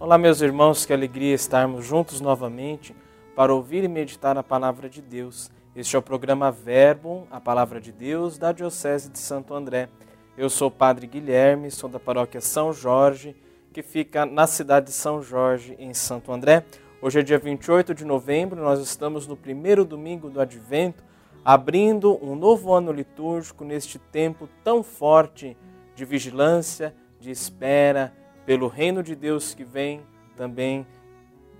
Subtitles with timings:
[0.00, 2.96] Olá, meus irmãos, que alegria estarmos juntos novamente
[3.36, 5.50] para ouvir e meditar a palavra de Deus.
[5.76, 9.90] Este é o programa Verbo, a palavra de Deus, da Diocese de Santo André.
[10.38, 13.36] Eu sou o Padre Guilherme, sou da paróquia São Jorge,
[13.74, 16.64] que fica na cidade de São Jorge, em Santo André.
[17.02, 21.04] Hoje é dia 28 de novembro, nós estamos no primeiro domingo do Advento,
[21.44, 25.58] abrindo um novo ano litúrgico neste tempo tão forte
[25.94, 28.14] de vigilância, de espera,
[28.50, 30.00] pelo reino de Deus que vem,
[30.36, 30.84] também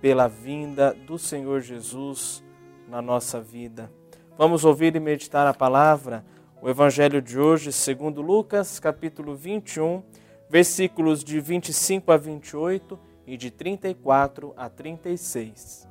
[0.00, 2.42] pela vinda do Senhor Jesus
[2.88, 3.88] na nossa vida.
[4.36, 6.24] Vamos ouvir e meditar a palavra,
[6.60, 10.02] o evangelho de hoje, segundo Lucas, capítulo 21,
[10.48, 15.88] versículos de 25 a 28 e de 34 a 36.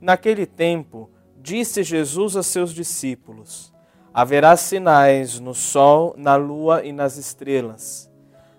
[0.00, 1.08] Naquele tempo,
[1.40, 3.72] disse Jesus a seus discípulos:
[4.12, 8.12] Haverá sinais no sol, na lua e nas estrelas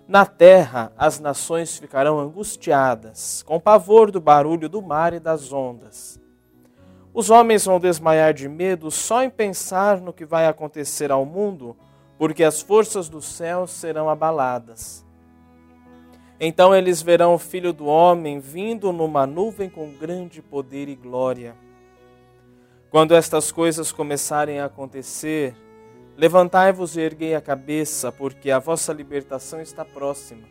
[0.08, 6.20] na terra as nações ficarão angustiadas, com pavor do barulho do mar e das ondas.
[7.12, 11.76] Os homens vão desmaiar de medo só em pensar no que vai acontecer ao mundo,
[12.18, 15.04] porque as forças do céu serão abaladas.
[16.38, 21.56] Então eles verão o Filho do Homem vindo numa nuvem com grande poder e glória.
[22.90, 25.56] Quando estas coisas começarem a acontecer,
[26.18, 30.48] Levantai-vos e erguei a cabeça, porque a vossa libertação está próxima.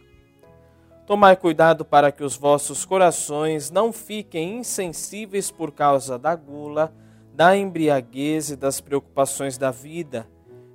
[1.08, 6.94] Tomai cuidado para que os vossos corações não fiquem insensíveis por causa da gula,
[7.34, 10.28] da embriaguez e das preocupações da vida,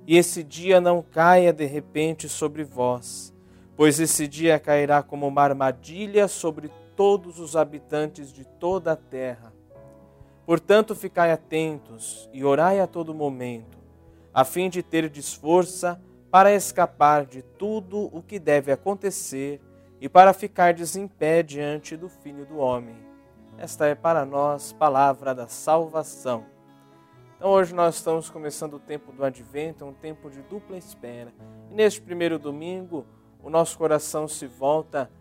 [0.05, 3.33] e esse dia não caia de repente sobre vós,
[3.77, 9.53] pois esse dia cairá como uma armadilha sobre todos os habitantes de toda a terra.
[10.45, 13.80] Portanto, ficai atentos e orai a todo momento
[14.33, 19.59] a fim de ter força para escapar de tudo o que deve acontecer
[19.99, 22.95] e para ficar em pé diante do Filho do Homem.
[23.57, 26.45] Esta é para nós palavra da salvação.
[27.35, 31.33] Então hoje nós estamos começando o tempo do Advento, um tempo de dupla espera.
[31.69, 33.05] E neste primeiro domingo,
[33.43, 35.11] o nosso coração se volta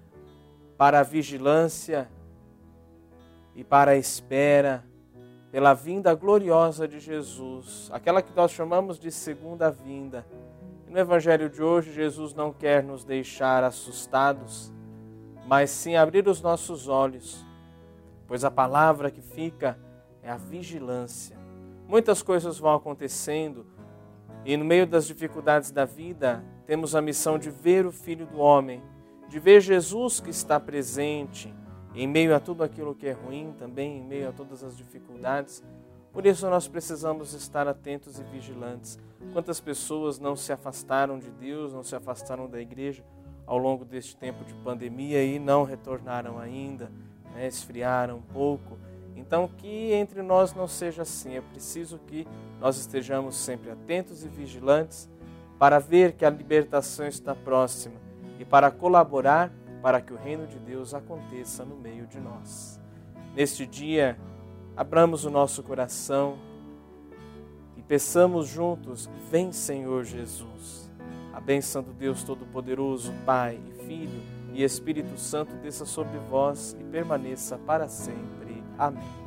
[0.79, 2.09] para a vigilância
[3.55, 4.85] e para a espera
[5.51, 10.25] pela vinda gloriosa de Jesus, aquela que nós chamamos de segunda vinda.
[10.89, 14.73] No Evangelho de hoje, Jesus não quer nos deixar assustados,
[15.47, 17.45] mas sim abrir os nossos olhos,
[18.27, 19.79] pois a palavra que fica
[20.23, 21.37] é a vigilância.
[21.89, 23.67] Muitas coisas vão acontecendo
[24.45, 28.39] e no meio das dificuldades da vida, temos a missão de ver o Filho do
[28.39, 28.83] Homem,
[29.29, 31.55] de ver Jesus que está presente
[31.95, 35.63] em meio a tudo aquilo que é ruim, também em meio a todas as dificuldades.
[36.13, 38.99] Por isso nós precisamos estar atentos e vigilantes.
[39.33, 43.05] Quantas pessoas não se afastaram de Deus, não se afastaram da igreja
[43.47, 46.91] ao longo deste tempo de pandemia e não retornaram ainda,
[47.35, 47.47] né?
[47.47, 48.79] esfriaram um pouco.
[49.17, 51.37] Então, que entre nós não seja assim.
[51.37, 52.27] É preciso que
[52.61, 55.09] nós estejamos sempre atentos e vigilantes
[55.59, 57.97] para ver que a libertação está próxima
[58.39, 59.53] e para colaborar
[59.83, 62.81] para que o reino de Deus aconteça no meio de nós.
[63.35, 64.19] Neste dia,
[64.77, 66.39] abramos o nosso coração
[67.77, 70.91] e peçamos juntos: Vem, Senhor Jesus.
[71.33, 76.85] A bênção do Deus Todo-Poderoso, Pai e Filho e Espírito Santo desça sobre vós e
[76.85, 78.63] permaneça para sempre.
[78.77, 79.20] Amém.